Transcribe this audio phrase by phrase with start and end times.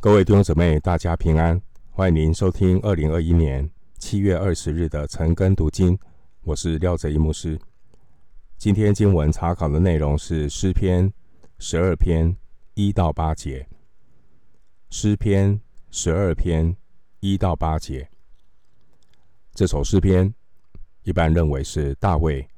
[0.00, 1.60] 各位弟兄姊妹，大家平安！
[1.90, 5.98] 欢迎您收听二零二一年七月二十日的晨更读经，
[6.42, 7.58] 我是廖哲一牧师。
[8.56, 11.12] 今天经文查考的内容是诗篇
[11.58, 12.36] 十二篇
[12.74, 13.66] 一到八节。
[14.88, 16.76] 诗篇十二篇
[17.18, 18.08] 一到八节，
[19.52, 20.32] 这首诗篇
[21.02, 22.48] 一般认为是大卫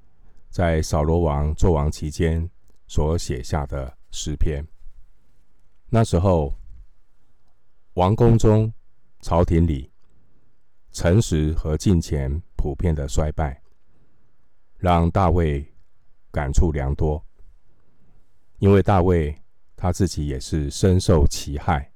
[0.51, 2.51] 在扫罗王作王期间
[2.87, 4.63] 所写下的诗篇。
[5.89, 6.55] 那时候，
[8.01, 8.73] 王宫中、
[9.21, 9.91] 朝廷里，
[10.91, 13.61] 诚实和敬虔普遍的衰败，
[14.79, 15.71] 让大卫
[16.31, 17.23] 感触良多。
[18.57, 19.39] 因为大卫
[19.77, 21.93] 他自己也是深受其害。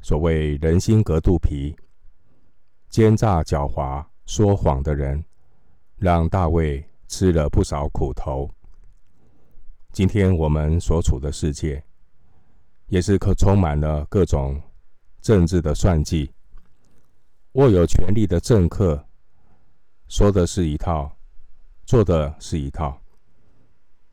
[0.00, 1.76] 所谓人心隔肚皮，
[2.88, 5.22] 奸诈狡猾、说谎的人，
[5.98, 8.48] 让大卫吃了不少苦头。
[9.92, 11.84] 今天我们所处的世界，
[12.86, 14.58] 也是可充满了各种。
[15.22, 16.32] 政治的算计，
[17.52, 19.06] 握有权力的政客
[20.08, 21.16] 说的是一套，
[21.86, 23.00] 做的是一套，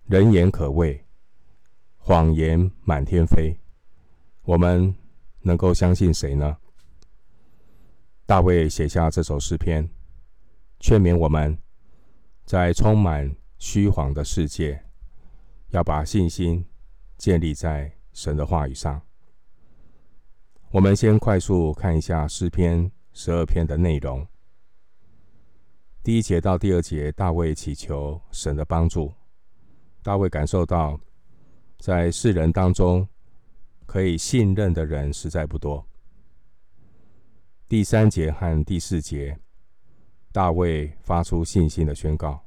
[0.05, 1.03] 人言可畏，
[1.97, 3.57] 谎言满天飞。
[4.43, 4.95] 我们
[5.41, 6.55] 能够相信谁呢？
[8.27, 9.89] 大卫写下这首诗篇，
[10.79, 11.57] 劝勉我们，
[12.45, 14.85] 在充满虚谎的世界，
[15.69, 16.63] 要把信心
[17.17, 19.01] 建立在神的话语上。
[20.71, 24.25] 我们先快速看一下诗篇十二篇的内容。
[26.03, 29.11] 第一节到第二节，大卫祈求神的帮助。
[30.03, 30.99] 大卫感受到，
[31.79, 33.07] 在世人当中，
[33.87, 35.83] 可以信任的人实在不多。
[37.67, 39.39] 第三节和第四节，
[40.31, 42.45] 大卫发出信心的宣告。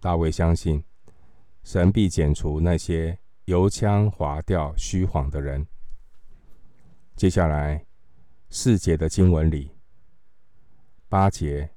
[0.00, 0.82] 大卫相信，
[1.62, 5.64] 神必剪除那些油腔滑调、虚谎的人。
[7.16, 7.86] 接下来
[8.50, 9.70] 四节的经文里，
[11.08, 11.70] 八节、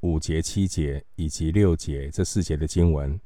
[0.00, 3.20] 五节、七节以及六节这四节的经文，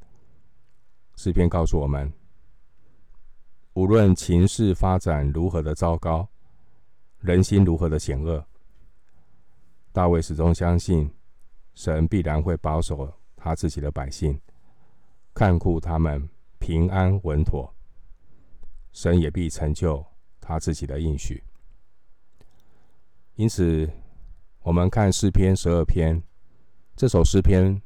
[1.16, 2.12] 诗篇告诉我们：
[3.72, 6.28] 无论情势发展如何的糟糕，
[7.21, 8.47] 人心如何的险恶，
[9.93, 11.10] 大卫始终相信
[11.75, 14.39] 神必然会保守他自己的百姓，
[15.33, 16.28] 看顾他们
[16.59, 17.75] 平安稳妥，
[18.93, 20.05] 神也必成就。
[20.50, 21.41] 他自己的应许，
[23.37, 23.88] 因此，
[24.62, 26.21] 我们看诗篇十二篇，
[26.97, 27.81] 这首诗篇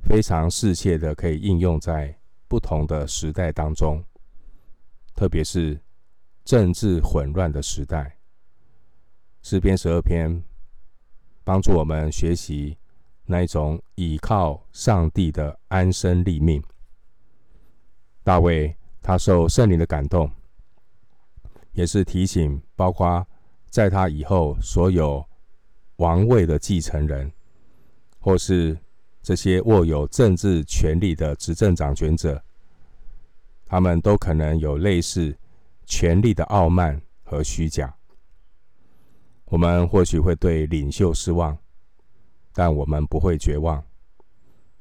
[0.00, 2.18] 非常适切的可以应用在
[2.48, 4.02] 不同的时代当中，
[5.14, 5.78] 特别是
[6.46, 8.16] 政治混乱的时代。
[9.42, 10.42] 诗篇十二篇
[11.44, 12.78] 帮助我们学习
[13.26, 16.64] 那一种倚靠上帝的安身立命。
[18.22, 20.30] 大卫他受圣灵的感动。
[21.74, 23.26] 也是提醒，包括
[23.68, 25.24] 在他以后所有
[25.96, 27.30] 王位的继承人，
[28.18, 28.76] 或是
[29.22, 32.42] 这些握有政治权力的执政掌权者，
[33.66, 35.36] 他们都可能有类似
[35.84, 37.94] 权力的傲慢和虚假。
[39.46, 41.56] 我们或许会对领袖失望，
[42.52, 43.84] 但我们不会绝望。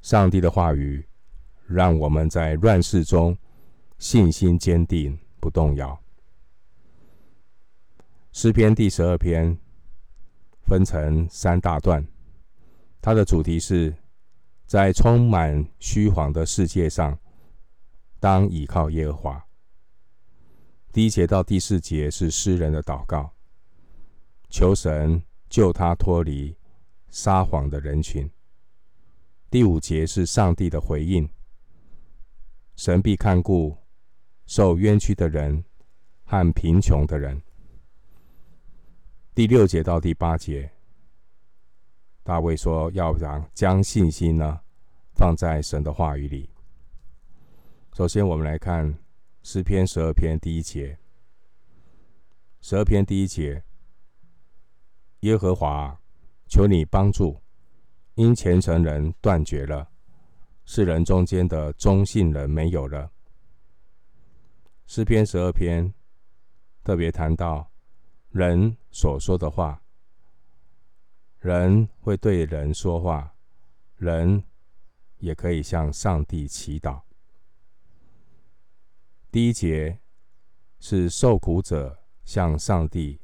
[0.02, 1.06] 上帝的话语
[1.66, 3.38] 让我们在乱世中
[3.98, 6.03] 信心坚定，不动摇。
[8.36, 9.56] 诗篇第十二篇
[10.64, 12.04] 分成三大段，
[13.00, 13.96] 它的主题是
[14.66, 17.20] 在充满虚谎的世界上，
[18.20, 19.46] 当倚靠耶和华。
[20.92, 23.36] 第一节到第四节是诗人的祷告，
[24.50, 26.58] 求神救他脱离
[27.10, 28.28] 撒谎的人群。
[29.52, 31.30] 第五节是上帝的回应，
[32.76, 33.78] 神必看顾
[34.48, 35.64] 受冤屈的人
[36.24, 37.40] 和贫穷的人。
[39.36, 40.72] 第六节到第八节，
[42.22, 44.62] 大卫说要让将信心呢
[45.16, 46.48] 放在神的话语里。
[47.94, 48.96] 首先，我们来看
[49.42, 51.00] 诗篇十二篇第一节。
[52.62, 53.64] 十二篇第一节，
[55.22, 56.00] 耶和华，
[56.47, 57.41] 求你帮助，
[58.14, 59.90] 因虔诚人断绝了，
[60.64, 63.12] 世人中间的忠信人没有了。
[64.86, 65.91] 诗篇十二篇
[66.84, 67.72] 特别谈到。
[68.34, 69.80] 人所说的话，
[71.40, 73.35] 人会对人说话，
[73.97, 74.44] 人
[75.20, 77.00] 也可以向上帝祈祷。
[79.30, 80.00] 第一节
[80.80, 83.22] 是受苦者向上帝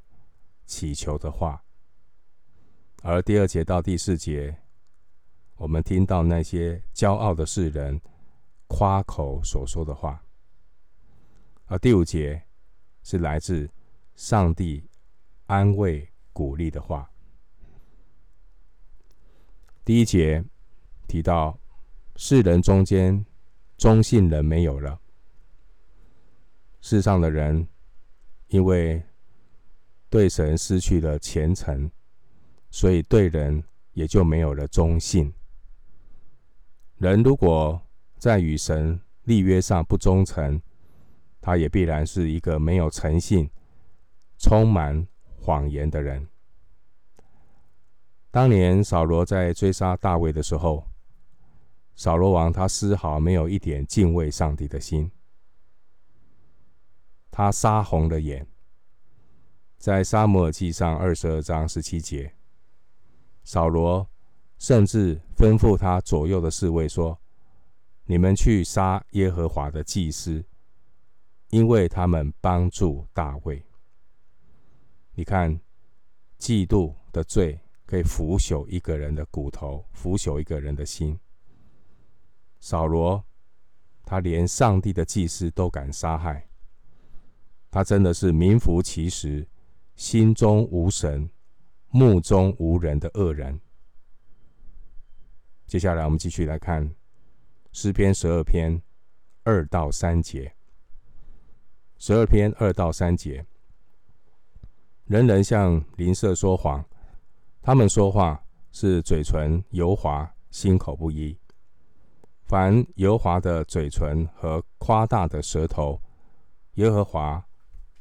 [0.67, 1.63] 祈求的话，
[3.01, 4.55] 而第二节到第四节，
[5.55, 7.99] 我们听到那些骄傲的世人
[8.67, 10.23] 夸口所说的话，
[11.65, 12.43] 而第五节
[13.01, 13.67] 是来自。
[14.15, 14.83] 上帝
[15.49, 17.09] 安慰鼓励的话。
[19.83, 20.45] 第一节
[21.07, 21.59] 提到，
[22.15, 23.25] 世人中间
[23.75, 24.99] 忠信人没有了，
[26.81, 27.67] 世上的人
[28.49, 29.01] 因为
[30.07, 31.89] 对神失去了虔诚，
[32.69, 33.63] 所以对人
[33.93, 35.33] 也就没有了忠信。
[36.97, 37.81] 人如果
[38.19, 40.61] 在与神立约上不忠诚，
[41.41, 43.49] 他也必然是一个没有诚信、
[44.37, 45.07] 充满
[45.49, 46.27] 谎言的人。
[48.29, 50.85] 当年扫罗在追杀大卫的时候，
[51.95, 55.09] 扫罗王他丝毫没有一点敬畏上帝的心，
[57.31, 58.45] 他杀红了眼。
[59.79, 62.35] 在撒母耳记上二十二章十七节，
[63.43, 64.07] 扫罗
[64.59, 67.19] 甚至吩咐他左右的侍卫说
[68.05, 70.45] ：“你们去杀耶和华的祭司，
[71.49, 73.63] 因为他们帮助大卫。”
[75.19, 75.59] 你看，
[76.39, 77.59] 嫉妒的罪。
[77.85, 81.19] 可以腐朽一个人的骨头，腐朽一个人的心。
[82.61, 83.25] 扫罗，
[84.05, 86.47] 他连上帝的祭司都敢杀害，
[87.69, 89.45] 他真的是名副其实，
[89.95, 91.29] 心中无神、
[91.89, 93.59] 目中无人的恶人。
[95.65, 96.95] 接下来，我们继续来看
[97.71, 98.81] 诗篇十二篇
[99.43, 100.55] 二到三节。
[101.97, 103.45] 十二篇二到三节，
[105.09, 106.85] 人人向邻舍说谎。
[107.63, 108.39] 他们说话
[108.71, 111.35] 是嘴唇油滑，心口不一。
[112.43, 115.99] 凡油滑的嘴唇和夸大的舌头，
[116.75, 117.43] 耶和华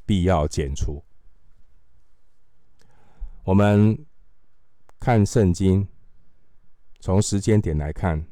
[0.05, 1.03] 必要剪除。
[3.43, 4.05] 我们
[4.99, 5.87] 看圣经，
[6.99, 8.23] 从时间点来看，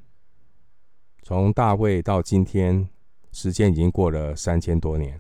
[1.24, 2.88] 从大卫到今天，
[3.32, 5.20] 时间已经过了三千多年。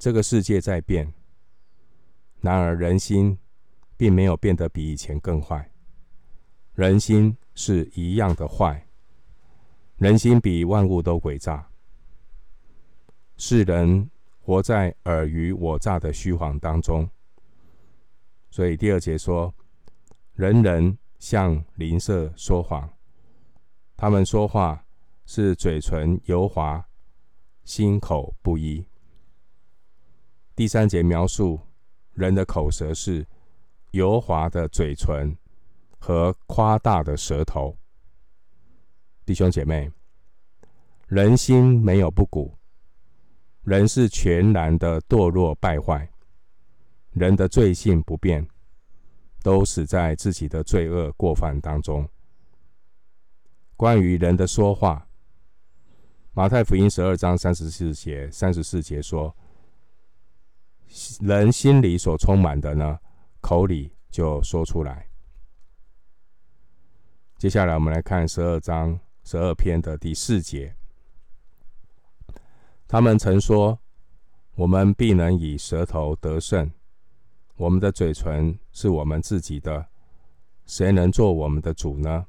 [0.00, 1.12] 这个世界在变，
[2.42, 3.38] 然而人心。
[3.94, 5.70] 并没有变得比以前更坏，
[6.74, 8.84] 人心是一样的坏，
[9.98, 11.70] 人心比万物都诡诈。
[13.36, 14.10] 世人
[14.40, 17.08] 活在尔虞我诈的虚谎当中，
[18.50, 19.54] 所以第二节说，
[20.34, 22.92] 人人向邻舍说谎，
[23.96, 24.84] 他们说话
[25.26, 26.84] 是嘴唇油滑，
[27.62, 28.84] 心口不一。
[30.56, 31.60] 第三节描述
[32.14, 33.26] 人的口舌是。
[33.92, 35.36] 油滑的嘴唇
[35.98, 37.76] 和夸大的舌头，
[39.26, 39.92] 弟兄姐妹，
[41.08, 42.56] 人心没有不古，
[43.64, 46.08] 人是全然的堕落败坏，
[47.10, 48.48] 人的罪性不变，
[49.42, 52.08] 都死在自己的罪恶过犯当中。
[53.76, 55.06] 关于人的说话，
[56.32, 59.36] 马太福音十二章三十四节，三十四节说，
[61.20, 62.98] 人心里所充满的呢，
[63.40, 65.08] 口里就说出来。
[67.38, 70.76] 接下来，我们来看十二章十二篇的第四节。
[72.86, 73.80] 他们曾说
[74.54, 76.70] ：“我们必能以舌头得胜，
[77.56, 79.88] 我们的嘴唇是我们自己的，
[80.66, 82.26] 谁能做我们的主呢？”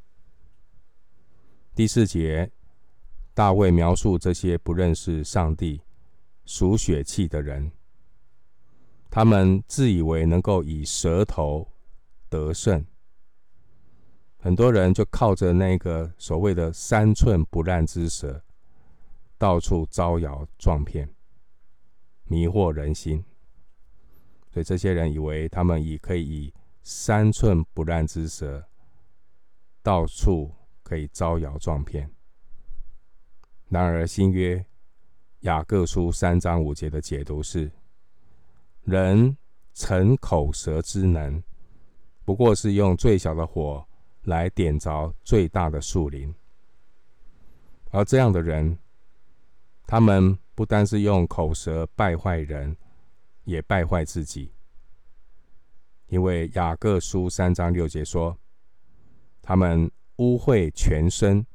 [1.75, 2.50] 第四节，
[3.33, 5.81] 大卫描述这些不认识上帝、
[6.45, 7.71] 属血气的人。
[9.16, 11.68] 他们自以为能够以舌头
[12.30, 12.84] 得胜，
[14.40, 18.44] 很多人就靠着那个所谓的三寸不烂之舌，
[19.38, 21.08] 到处招摇撞骗，
[22.24, 23.24] 迷惑人心。
[24.52, 28.68] 所以这些人以为他们以可以以三寸不烂之舌，
[29.84, 30.52] 到处
[30.82, 32.10] 可以招摇撞骗。
[33.70, 34.66] 然而新约
[35.42, 37.72] 雅各书三章五节的解读是。
[38.83, 39.37] 人
[39.73, 41.42] 逞口舌之能，
[42.25, 43.85] 不过是用最小的火
[44.23, 46.33] 来点着最大的树林。
[47.92, 48.78] 而这样的人，
[49.87, 52.75] 他们不单是用口舌败坏人，
[53.45, 54.52] 也败坏自己。
[56.07, 58.37] 因为雅各书三章六节说，
[59.42, 61.45] 他们污秽全身，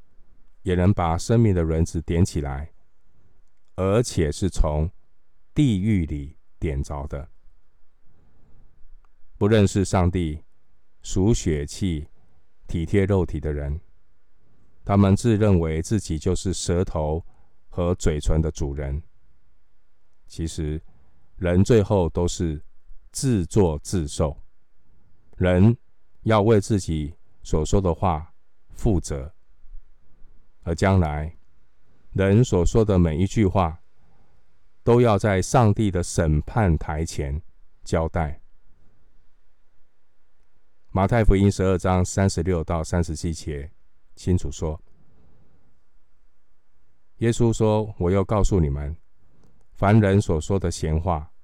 [0.62, 2.72] 也能把生命的轮子点起来，
[3.76, 4.90] 而且是从
[5.52, 6.37] 地狱里。
[6.58, 7.28] 点着的，
[9.36, 10.42] 不认识上帝、
[11.02, 12.08] 属血气、
[12.66, 13.80] 体贴肉体的人，
[14.84, 17.24] 他们自认为自己就是舌头
[17.68, 19.02] 和嘴唇的主人。
[20.26, 20.82] 其实，
[21.36, 22.62] 人最后都是
[23.12, 24.36] 自作自受。
[25.36, 25.76] 人
[26.22, 28.34] 要为自己所说的话
[28.70, 29.32] 负责，
[30.62, 31.38] 而将来
[32.12, 33.80] 人所说的每一句话，
[34.88, 37.42] 都要在上帝的审判台前
[37.84, 38.40] 交代。
[40.92, 43.70] 马太福音十二章三十六到三十七节
[44.16, 44.80] 清楚说，
[47.18, 48.96] 耶稣说：“我要告诉你们，
[49.74, 51.34] 凡人所说的闲话，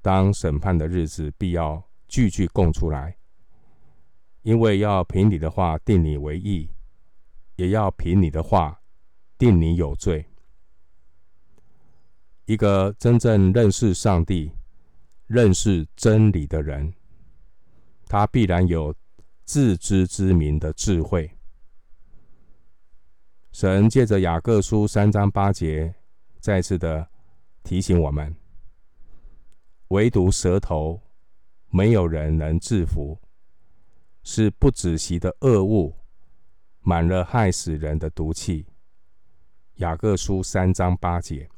[0.00, 3.14] 当审判的日子，必要句句供出来，
[4.40, 6.70] 因为要凭你的话定你为义，
[7.56, 8.80] 也要凭你的话
[9.36, 10.31] 定你有罪。
[12.44, 14.52] 一个真正认识上帝、
[15.26, 16.92] 认识真理的人。”
[18.06, 18.94] 他必然有
[19.44, 21.30] 自知之明的智慧。
[23.50, 25.94] 神借着雅各书三章八节，
[26.40, 27.08] 再次的
[27.62, 28.34] 提醒我们：
[29.88, 31.00] 唯独舌头，
[31.70, 33.18] 没有人能制服，
[34.22, 35.94] 是不止息的恶物，
[36.80, 38.66] 满了害死人的毒气。
[39.76, 41.48] 雅各书三章八节，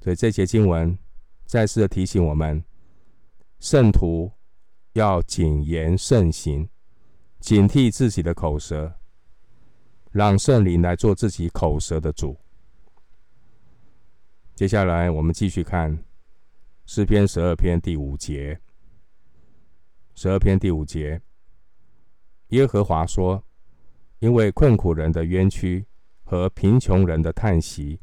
[0.00, 0.98] 所以这节经文
[1.46, 2.64] 再次的提醒我们，
[3.58, 4.32] 圣徒。
[4.94, 6.68] 要谨言慎行，
[7.38, 8.92] 警惕自己的口舌，
[10.10, 12.36] 让圣灵来做自己口舌的主。
[14.56, 16.04] 接下来，我们继续看
[16.86, 18.60] 诗篇十二篇第五节。
[20.16, 21.22] 十二篇第五节，
[22.48, 23.44] 耶和华说
[24.18, 25.86] ：“因为困苦人的冤屈
[26.24, 28.00] 和贫穷人的叹息，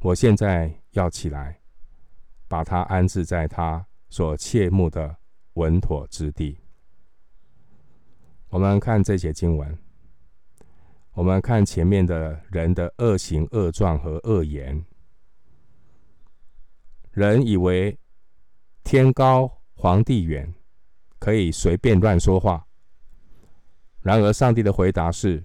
[0.00, 1.60] 我现在要起来，
[2.48, 5.16] 把他安置在他所切慕的。”
[5.56, 6.58] 稳妥之地。
[8.48, 9.78] 我们看这节经文，
[11.12, 14.82] 我们看前面的人的恶行、恶状和恶言。
[17.10, 17.98] 人以为
[18.82, 20.54] 天高皇帝远，
[21.18, 22.66] 可以随便乱说话。
[24.00, 25.44] 然而，上帝的回答是：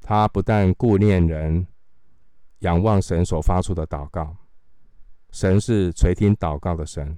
[0.00, 1.66] 他不但顾念人，
[2.60, 4.36] 仰望神所发出的祷告，
[5.30, 7.16] 神是垂听祷告的神。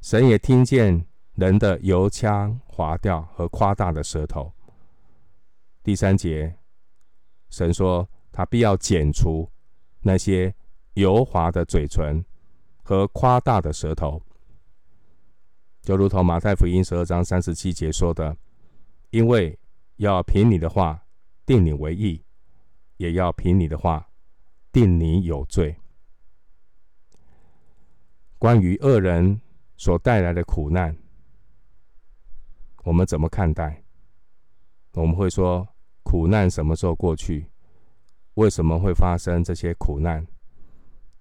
[0.00, 4.52] 神也听见人的油腔滑调和夸大的舌头。
[5.82, 6.56] 第三节，
[7.50, 9.50] 神说他必要剪除
[10.00, 10.54] 那些
[10.94, 12.24] 油滑的嘴唇
[12.82, 14.20] 和夸大的舌头，
[15.80, 18.36] 就如同马太福音十二章三十七节说的
[19.10, 19.56] ：“因为
[19.96, 21.04] 要凭你的话
[21.46, 22.24] 定你为义，
[22.96, 24.08] 也要凭你的话
[24.72, 25.76] 定你有罪。”
[28.38, 29.40] 关于恶人。
[29.78, 30.96] 所带来的苦难，
[32.84, 33.82] 我们怎么看待？
[34.92, 35.66] 我们会说，
[36.04, 37.50] 苦难什么时候过去？
[38.34, 40.24] 为什么会发生这些苦难？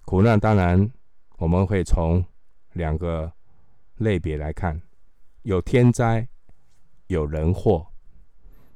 [0.06, 0.92] 苦难当然，
[1.38, 2.24] 我们会从
[2.74, 3.34] 两个
[3.96, 4.80] 类别来看：
[5.42, 6.28] 有天灾，
[7.08, 7.88] 有人祸。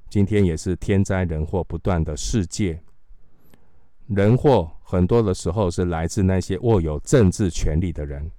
[0.09, 2.81] 今天也是天灾人祸不断的世界。
[4.07, 8.31] 人祸很多的时候是来自那些握有政治权力的人。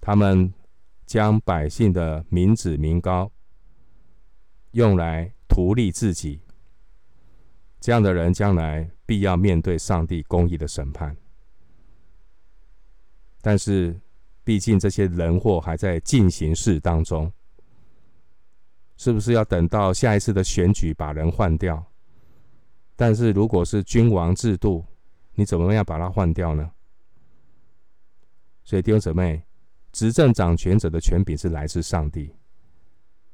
[0.00, 0.52] 他们
[1.06, 3.30] 将百姓的民脂民膏
[4.72, 6.40] 用来图利自己，
[7.80, 11.16] 这样的人将来必要面对上帝公义的审判。
[13.40, 13.98] 但是，
[14.42, 17.32] 毕竟这些人祸还在进行式当中，
[18.96, 21.87] 是不是要等到下一次的选举把人换掉？
[22.98, 24.84] 但是，如果是君王制度，
[25.34, 26.68] 你怎么样把它换掉呢？
[28.64, 29.44] 所以，弟兄姊妹。
[29.90, 32.32] 执政掌权者的权柄是来自上帝，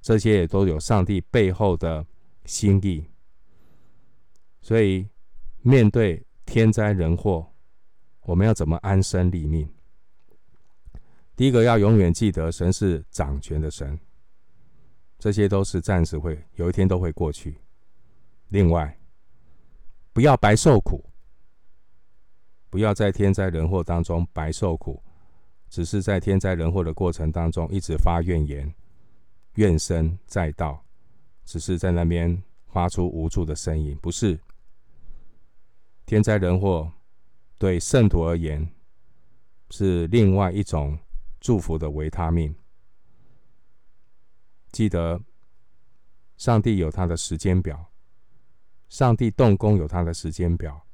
[0.00, 2.06] 这些也都有上帝背后的
[2.44, 3.04] 心意。
[4.62, 5.06] 所以，
[5.62, 7.52] 面对天灾人祸，
[8.22, 9.68] 我们要怎么安身立命？
[11.34, 13.98] 第一个要永远记得，神是掌权的神，
[15.18, 17.58] 这些都是暂时会有一天都会过去。
[18.48, 18.96] 另外，
[20.14, 21.04] 不要白受苦，
[22.70, 25.02] 不要在天灾人祸当中白受苦。
[25.68, 28.72] 只是在天灾人祸的过程当中，一直发怨言、
[29.54, 30.80] 怨声载道，
[31.44, 33.98] 只是在那边发出无助的声音。
[34.00, 34.38] 不是
[36.06, 36.92] 天灾人祸
[37.58, 38.72] 对圣徒而言
[39.70, 40.96] 是另外一种
[41.40, 42.54] 祝福的维他命。
[44.70, 45.20] 记得，
[46.36, 47.84] 上帝有他的时间表，
[48.88, 50.84] 上帝动工有他的时间表，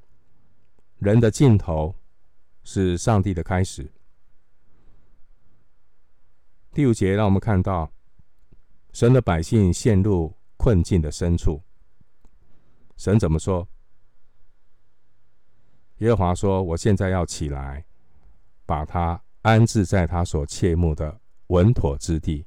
[0.98, 1.94] 人的尽头
[2.62, 3.90] 是上帝的开始。
[6.72, 7.92] 第五节让我们看到，
[8.92, 11.60] 神的百姓陷入困境的深处。
[12.96, 13.66] 神怎么说？
[15.98, 17.84] 耶和华说：“我现在要起来，
[18.64, 22.46] 把他安置在他所切慕的稳妥之地。”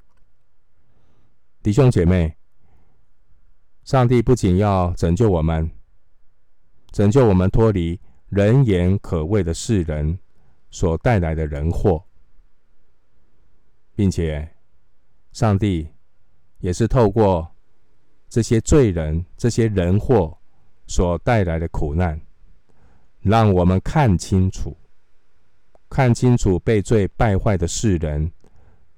[1.61, 2.35] 弟兄姐妹，
[3.83, 5.69] 上帝不仅要拯救我们，
[6.91, 7.99] 拯救我们脱离
[8.29, 10.17] 人言可畏的世人
[10.71, 12.03] 所带来的人祸，
[13.93, 14.55] 并且
[15.33, 15.89] 上帝
[16.59, 17.45] 也是透过
[18.29, 20.37] 这些罪人、这些人祸
[20.87, 22.19] 所带来的苦难，
[23.19, 24.77] 让我们看清楚，
[25.89, 28.31] 看清楚被罪败坏的世人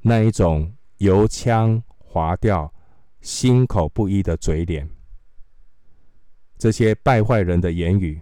[0.02, 2.72] 那一种油腔滑调、
[3.26, 4.88] 心口不一的嘴脸，
[6.60, 8.22] 这些败坏人的言语。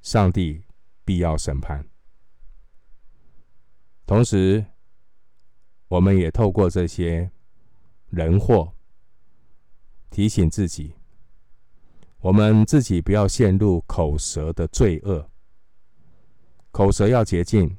[0.00, 0.64] 上帝
[1.04, 1.86] 必要审判。
[4.04, 4.66] 同时，
[5.86, 7.30] 我们也透过这些
[8.08, 8.72] 人祸，
[10.10, 10.96] 提醒自己，
[12.18, 15.30] 我们自己不要陷入口舌的罪恶。
[16.72, 17.78] 口舌要洁净。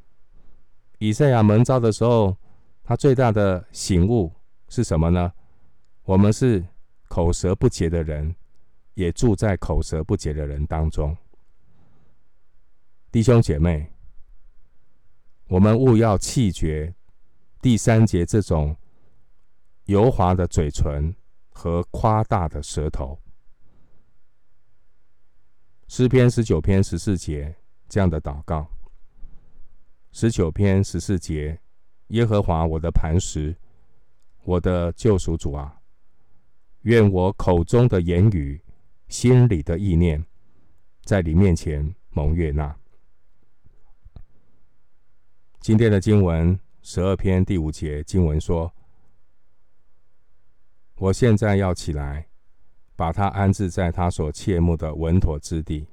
[1.00, 2.38] 以赛亚蒙召的时候，
[2.86, 4.32] 他最大的醒悟
[4.70, 5.34] 是什么呢？
[6.03, 6.63] 我们是
[7.07, 8.36] 口舌不洁的人，
[8.93, 11.15] 也住在口舌不洁的人当中。
[13.10, 13.89] 弟兄姐妹，
[15.48, 16.93] 我们务要弃绝
[17.62, 18.75] 第三节这种
[19.86, 21.15] 油滑的嘴唇
[21.50, 23.17] 和夸大的舌头。
[25.88, 27.55] 诗篇十九篇十四节
[27.88, 28.67] 这样的祷告：
[30.12, 31.62] 十九篇十四节，
[32.07, 33.55] 耶和华我的磐石，
[34.43, 35.79] 我的救赎主啊，
[36.84, 38.62] 愿我口中的言语、
[39.08, 40.25] 心里的意念，
[41.04, 42.78] 在你面前蒙悦纳。
[45.62, 48.74] 今天的经文十二篇第五节经文说
[50.96, 52.28] ：“我现在要起来，
[52.98, 55.88] 把他安置在他所切慕的稳妥之地。”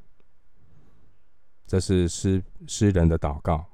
[1.69, 3.65] 这是诗诗人的祷告。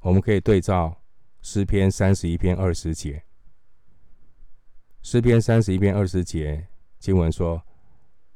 [0.00, 1.00] 我们可以对照
[1.40, 3.25] 诗篇三十一篇二十节。
[5.08, 6.66] 诗篇三十一篇二十节
[6.98, 7.62] 经文说：“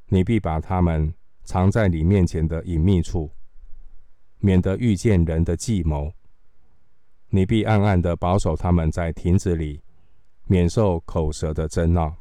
[0.07, 1.13] 你必把他们
[1.43, 3.29] 藏在你面前的隐秘处。”
[4.39, 6.13] 免得遇见人的计谋，
[7.31, 9.83] 你必暗暗的保守他们在亭子里，
[10.47, 12.15] 免受口舌的争闹。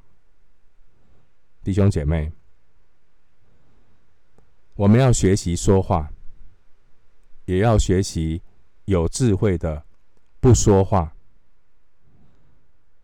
[1.64, 2.32] 弟兄姐妹，
[4.74, 6.12] 我们要学习说话，
[7.46, 8.42] 也要学习
[8.86, 9.86] 有智慧的
[10.40, 11.14] 不说话。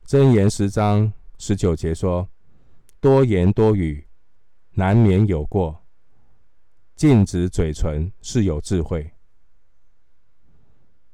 [0.08, 1.14] 箴言十章
[1.46, 2.28] 十九节说
[3.00, 4.08] ：“多言多语，
[4.72, 5.86] 难免有过。”
[6.98, 9.14] 禁止嘴唇是有智慧，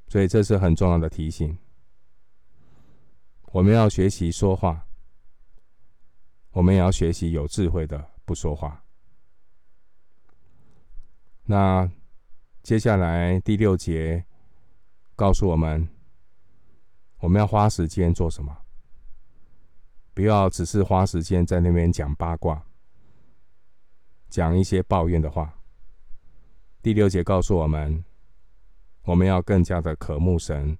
[0.08, 1.58] 所以这是很重要的提醒。
[3.50, 4.86] 我们要学习说话，
[6.52, 8.82] 我们也要学习有智慧的不说话。
[11.44, 11.86] 那
[12.62, 14.24] 接下来第六节
[15.14, 15.86] 告诉我们，
[17.18, 18.61] 我们要花时间做什么？
[20.14, 22.64] 不要只是花时间在那边讲八卦，
[24.28, 25.58] 讲一些抱怨的话。
[26.82, 28.04] 第六节告诉我们，
[29.04, 30.76] 我们要更加的渴慕神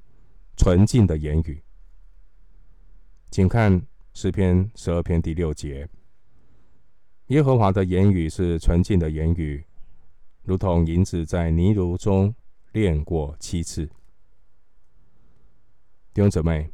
[0.57, 1.63] 纯净的言语。
[3.31, 5.89] 请看诗篇十二篇第六节：
[7.29, 9.65] 耶和华的言语是纯净的言语，
[10.43, 12.35] 如同银子在泥炉中
[12.73, 13.87] 炼过七次。
[16.13, 16.71] 弟兄姊妹，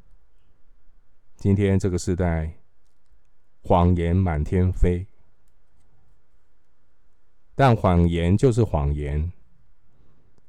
[1.38, 2.53] 今天这个时代，
[3.62, 5.07] 谎言满天飞。
[7.55, 9.33] 但谎言就是谎言，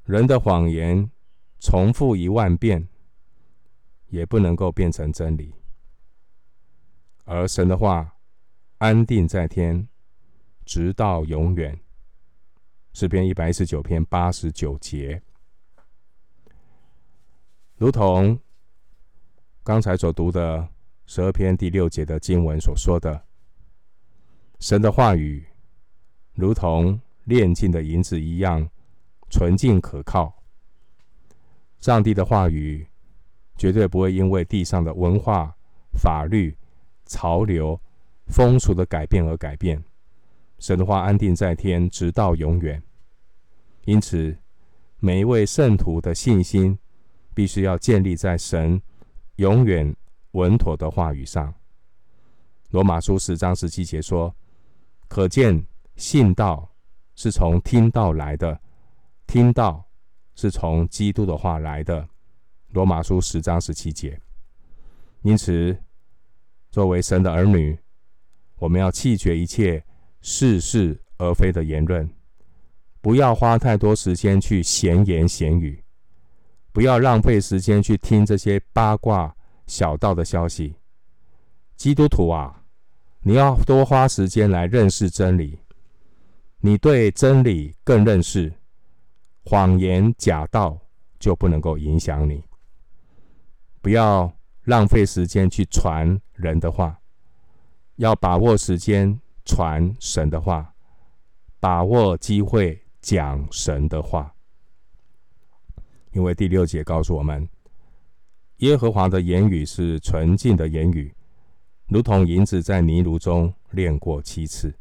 [0.06, 1.12] 人的谎言
[1.60, 2.88] 重复一万遍，
[4.08, 5.54] 也不能够变成真理。
[7.24, 8.18] 而神的话
[8.80, 9.88] 安定在天，
[10.66, 11.80] 直到永远。
[12.94, 15.22] 诗篇一百一十九篇八十九节，
[17.76, 18.40] 如同
[19.64, 20.68] 刚才所读的
[21.12, 23.24] 十二篇第六节的经文所说的，
[24.60, 25.44] 神的话语。
[26.36, 28.70] 如同炼净的银子一样
[29.28, 30.44] 纯净可靠，
[31.80, 32.86] 上帝的话语
[33.58, 35.58] 绝对不会因为地上的文化、
[35.94, 36.56] 法律、
[37.08, 37.82] 潮流、
[38.28, 39.84] 风俗的改变而改变。
[40.60, 42.80] 神的话安定在天，直到永远。
[43.86, 44.38] 因此，
[45.00, 46.78] 每一位圣徒的信心
[47.34, 48.80] 必须要建立在神
[49.38, 49.96] 永远
[50.32, 51.54] 稳妥的话语上。
[52.70, 54.36] 罗马书十章十七节说
[55.08, 55.64] ：“可见。”
[56.00, 56.74] 信道
[57.14, 58.58] 是从听道来的，
[59.28, 59.84] 听道
[60.34, 62.08] 是从基督的话来的。
[62.70, 64.18] 罗马书十章十七节。
[65.24, 65.78] 因此，
[66.72, 67.78] 作为神的儿女，
[68.60, 69.84] 我们要弃绝一切
[70.22, 72.10] 似是而非的言论，
[73.02, 75.84] 不要花太多时间去闲言闲语，
[76.72, 79.36] 不要浪费时间去听这些八卦
[79.70, 80.76] 小道的消息。
[81.78, 82.64] 基督徒啊，
[83.22, 85.60] 你要多花时间来认识真理。
[86.60, 88.52] 你对真理更认识，
[89.46, 90.78] 谎言假道
[91.18, 92.44] 就不能够影响你。
[93.82, 94.30] 不要
[94.66, 97.00] 浪费时间去传人的话，
[97.96, 100.74] 要把握时间传神的话，
[101.62, 104.36] 把握机会讲神的话。
[106.12, 107.48] 因为第六节告诉我们，
[108.60, 111.14] 耶和华的言语是纯净的言语，
[111.88, 114.74] 如同银子在泥炉中炼过七次。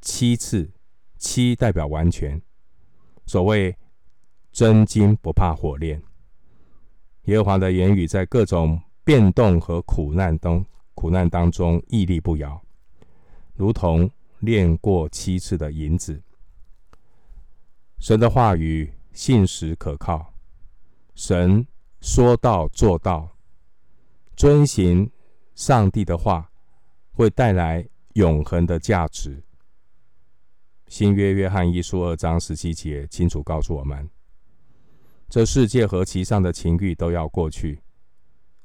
[0.00, 0.68] 七次，
[1.16, 2.40] 七代表完全。
[3.26, 3.76] 所谓
[4.50, 6.02] 真金不怕火炼。
[7.26, 12.60] 耶和华的言语在各种变动和苦难中，苦难当中屹立不摇，
[13.54, 16.20] 如同炼过七次的银子。
[18.00, 20.34] 神的话语信实可靠，
[21.14, 21.64] 神
[22.00, 23.36] 说到做到，
[24.36, 25.10] 遵行
[25.54, 26.50] 上帝的话
[27.12, 29.42] 会带来永恒的价值。
[30.86, 34.08] 新约约翰一书二章十七节清楚告诉我们。
[35.28, 37.82] 这世界和其上的情欲都要过去，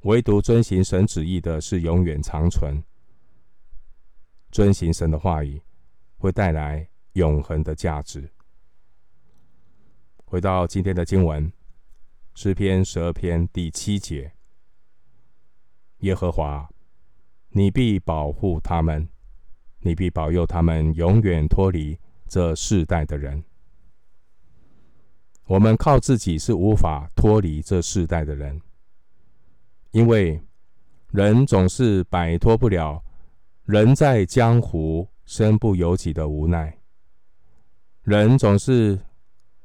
[0.04, 2.82] 唯独遵行神旨意的是永远长存。
[4.52, 5.62] 遵行神的话语，
[6.18, 8.32] 会带来永恒的价值。
[10.24, 11.52] 回到今天的经文，
[12.36, 14.34] 诗篇十二篇第七节：
[16.00, 16.68] 耶和华，
[17.50, 19.08] 你必保护他们，
[19.82, 21.96] 你必保佑他们，永远脱离
[22.28, 23.44] 这世代的人。
[25.46, 28.60] 我们靠自己是无法脱离这世代的人，
[29.92, 30.42] 因为
[31.12, 33.04] 人总是摆脱不了
[33.66, 36.80] “人在江湖，身不由己”的无奈，
[38.02, 39.00] 人总是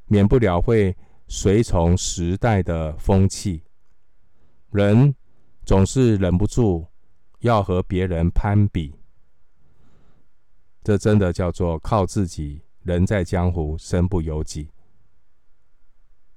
[0.05, 0.95] 免不了会
[1.31, 3.63] 随从时代的风气，
[4.71, 5.15] 人
[5.67, 6.87] 总是忍不住
[7.41, 8.95] 要和别人攀比。
[10.83, 14.71] 这真的叫做靠自己，“人在江湖，身不由己”。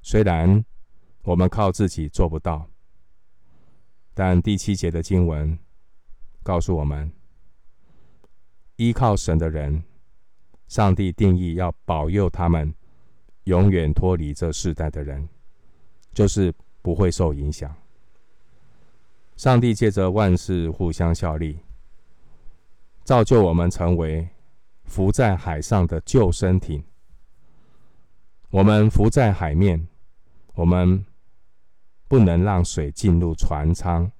[0.04, 0.66] 虽然
[1.24, 2.70] 我们靠自己做不到，
[4.14, 5.58] 但第七节的经文
[6.44, 7.10] 告诉我们，
[8.76, 9.82] 依靠神的人，
[10.68, 12.74] 上帝定义要保佑他们，
[13.46, 15.28] 永远脱离这世代的人，
[16.14, 17.76] 就是不会受影响。
[19.36, 21.60] 上帝借着万事互相效力，
[23.04, 24.28] 造就我们成为
[24.84, 26.84] 浮在海上的救生艇。
[28.50, 29.88] 我们浮在海面。
[30.54, 31.04] 我们
[32.10, 34.12] 不能让水进入船舱，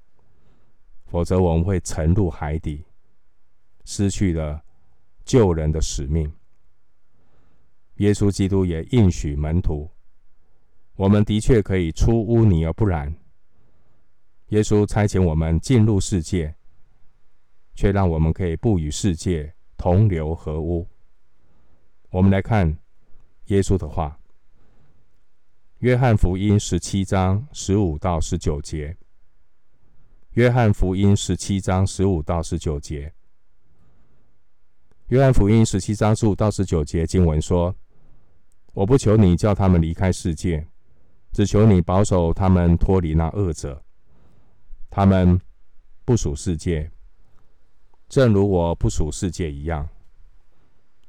[1.06, 2.86] 否则我们会沉入海底，
[3.84, 4.64] 失去了
[5.26, 6.32] 救人的使命。
[8.02, 9.88] 耶稣基督也应许门徒，
[10.96, 13.16] 我们的确可以出污泥而不染。
[14.48, 16.56] 耶稣差遣我们进入世界，
[17.76, 20.88] 却让我们可以不与世界同流合污。
[22.10, 22.76] 我们来看
[23.46, 24.18] 耶稣的话。
[25.78, 28.98] 约翰福音十七章十五到十九节。
[30.32, 33.14] 约翰福音十七章十五到十九节。
[35.10, 37.76] 约翰福音十七章十五到十九节经文说
[38.74, 40.68] ：“我不求你叫他们离开世界，
[41.32, 43.84] 只求你保守他们脱离那恶者。
[44.90, 45.40] 他们
[46.06, 46.92] 不属世界，
[48.08, 49.88] 正如我不属世界一样。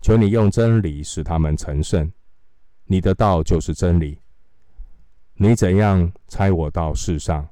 [0.00, 2.12] 求你用真理使他们成圣。
[2.84, 4.18] 你的道就是真理。”
[5.34, 7.48] 你怎样差我到世上，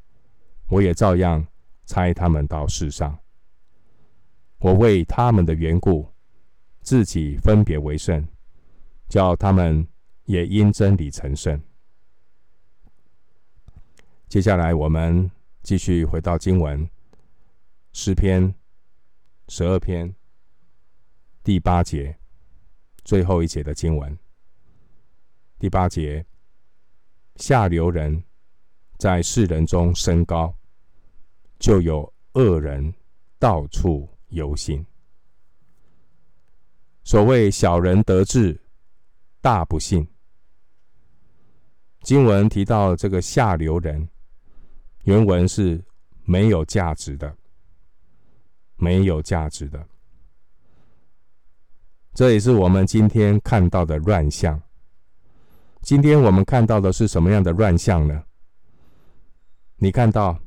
[0.69, 1.45] 我也照样
[1.87, 3.19] 差他们到世上。
[4.59, 6.07] 我为他们的缘故，
[6.83, 8.25] 自己分别为圣，
[9.09, 9.85] 叫他们
[10.31, 11.61] 也因真理成圣。
[14.29, 15.29] 接下来，我们
[15.65, 16.89] 继续回到经文，
[17.93, 18.55] 诗篇
[19.49, 20.15] 十二篇
[21.43, 22.17] 第八节，
[23.03, 24.17] 最后一节的经文，
[25.59, 26.25] 第八节。
[27.35, 28.23] 下流人
[28.99, 30.55] 在世人中升高，
[31.59, 32.95] 就有恶人
[33.37, 34.87] 到处游行。
[37.03, 38.61] 所谓小人得志，
[39.41, 40.07] 大不幸。
[42.03, 44.09] 经文提到这个下流人，
[45.05, 45.83] 原文是
[46.25, 47.35] 没有价值的，
[48.77, 49.87] 没有价值的。
[52.15, 54.61] 这也是我们今天看到的乱象。
[55.83, 58.25] 今天我们看到的是什么样的乱象呢？
[59.77, 60.39] 你看到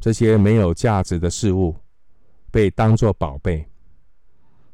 [0.00, 1.76] 这些没有价值的事物
[2.50, 3.66] 被当作宝贝，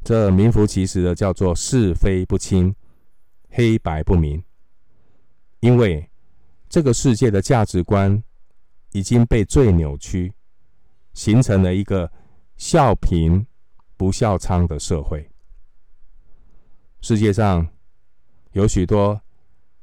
[0.02, 2.74] 这名副其实的叫做是非不清、
[3.50, 4.42] 黑白不明。
[5.64, 6.06] 因为
[6.68, 8.22] 这个世界的价值观
[8.92, 10.30] 已经被最扭曲，
[11.14, 12.12] 形成了一个
[12.58, 13.46] 笑贫
[13.96, 15.26] 不笑娼的社会。
[17.00, 17.66] 世界上
[18.52, 19.18] 有许多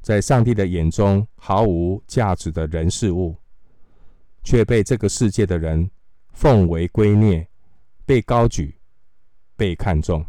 [0.04, 3.36] 在上帝的眼中毫无价值的人事物，
[4.44, 5.90] 却被这个世界的人
[6.32, 7.44] 奉为圭臬，
[8.06, 8.78] 被高举，
[9.56, 10.24] 被看重。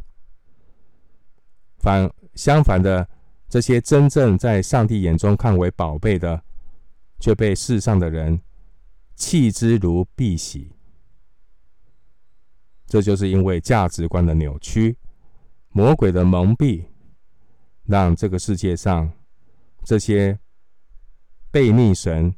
[1.76, 3.06] 反相反的，
[3.52, 6.42] 这些真正在上帝眼中看为宝贝的，
[7.20, 8.40] 却被世上的人
[9.14, 10.70] 弃之如敝屣。
[12.86, 14.96] 这就是因为价值观的扭曲。
[15.68, 16.86] 魔鬼的蒙蔽，
[17.84, 19.12] 让这个世界上
[19.84, 20.38] 这些
[21.52, 22.34] 悖逆神、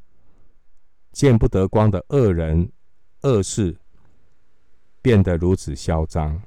[1.13, 2.73] 见不得光的恶人、
[3.21, 3.79] 恶事，
[5.01, 6.43] 变得如此嚣张，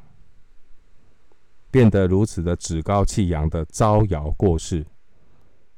[1.70, 4.86] 变得如此的趾高气扬的招摇过市，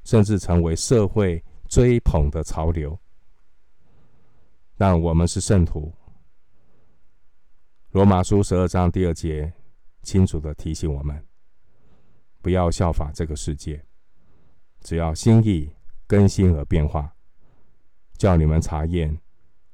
[0.04, 3.00] 甚至成为社会追捧的潮流。
[4.78, 5.94] 但我们是圣徒，
[7.92, 9.54] 罗马书十二章第二节。
[10.02, 11.28] 清楚的提醒我们，
[12.42, 13.84] 不要效法这个世界，
[14.80, 15.70] 只要心意
[16.08, 17.14] 更新而变化，
[18.18, 19.20] 叫你们查验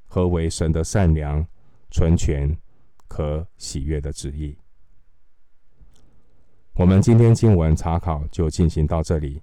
[0.04, 1.48] 何为神的善良、
[1.92, 2.58] 纯全、
[3.08, 4.58] 可喜悦的旨意。
[6.76, 9.42] 我们今天经文查考就进行到这里，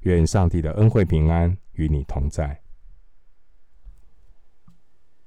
[0.00, 2.61] 愿上帝的恩惠平安与你同在。